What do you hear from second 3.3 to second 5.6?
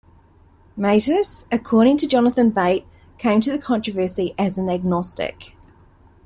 to the controversy as an agnostic.